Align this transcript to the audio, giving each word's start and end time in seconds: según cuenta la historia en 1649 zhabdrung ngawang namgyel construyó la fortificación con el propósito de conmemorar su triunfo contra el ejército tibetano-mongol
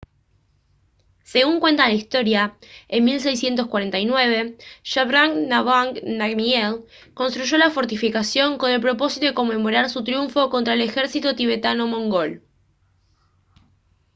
según 1.23 1.59
cuenta 1.59 1.87
la 1.87 1.93
historia 1.93 2.43
en 2.95 3.03
1649 3.05 4.57
zhabdrung 4.91 5.33
ngawang 5.49 5.91
namgyel 6.19 6.73
construyó 7.19 7.55
la 7.59 7.69
fortificación 7.69 8.57
con 8.59 8.69
el 8.71 8.81
propósito 8.85 9.27
de 9.27 9.35
conmemorar 9.39 9.91
su 9.91 10.03
triunfo 10.03 10.49
contra 10.49 10.73
el 10.73 10.81
ejército 10.81 11.35
tibetano-mongol 11.35 12.31